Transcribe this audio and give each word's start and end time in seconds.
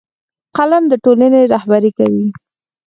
قلم 0.57 0.83
د 0.91 0.93
ټولنې 1.03 1.41
رهبري 1.53 1.91
کوي 1.97 2.25